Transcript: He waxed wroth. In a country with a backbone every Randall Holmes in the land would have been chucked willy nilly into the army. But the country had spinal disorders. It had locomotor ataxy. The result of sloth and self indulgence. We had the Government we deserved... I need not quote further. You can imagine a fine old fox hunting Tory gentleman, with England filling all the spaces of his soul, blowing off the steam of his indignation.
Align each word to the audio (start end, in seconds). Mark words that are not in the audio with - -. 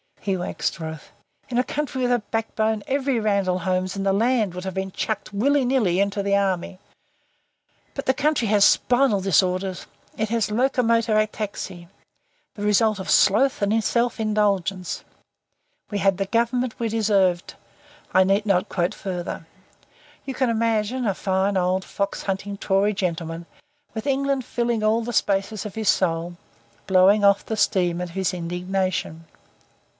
He 0.19 0.37
waxed 0.37 0.79
wroth. 0.79 1.09
In 1.49 1.57
a 1.57 1.63
country 1.63 2.03
with 2.03 2.11
a 2.11 2.19
backbone 2.31 2.83
every 2.87 3.19
Randall 3.19 3.59
Holmes 3.59 3.95
in 3.95 4.03
the 4.03 4.13
land 4.13 4.53
would 4.53 4.63
have 4.65 4.73
been 4.73 4.91
chucked 4.91 5.33
willy 5.33 5.65
nilly 5.65 5.99
into 5.99 6.21
the 6.21 6.35
army. 6.35 6.79
But 7.95 8.05
the 8.05 8.13
country 8.13 8.47
had 8.47 8.61
spinal 8.63 9.21
disorders. 9.21 9.85
It 10.17 10.29
had 10.29 10.49
locomotor 10.51 11.15
ataxy. 11.17 11.87
The 12.55 12.63
result 12.63 12.99
of 12.99 13.09
sloth 13.09 13.61
and 13.63 13.83
self 13.83 14.19
indulgence. 14.19 15.03
We 15.89 15.99
had 15.99 16.17
the 16.17 16.25
Government 16.27 16.79
we 16.79 16.87
deserved... 16.89 17.55
I 18.11 18.23
need 18.23 18.45
not 18.45 18.69
quote 18.69 18.93
further. 18.95 19.47
You 20.25 20.33
can 20.33 20.49
imagine 20.49 21.05
a 21.05 21.15
fine 21.15 21.57
old 21.57 21.83
fox 21.85 22.23
hunting 22.23 22.57
Tory 22.57 22.93
gentleman, 22.93 23.45
with 23.95 24.07
England 24.07 24.45
filling 24.45 24.83
all 24.83 25.01
the 25.03 25.13
spaces 25.13 25.63
of 25.65 25.75
his 25.75 25.89
soul, 25.89 26.37
blowing 26.87 27.23
off 27.23 27.45
the 27.45 27.57
steam 27.57 27.99
of 28.01 28.11
his 28.11 28.33
indignation. 28.33 29.25